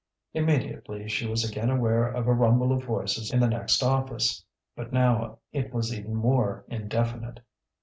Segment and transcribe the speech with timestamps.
[0.33, 4.43] Immediately she was again aware of a rumble of voices in the next office,
[4.75, 7.39] but now it was even more indefinite.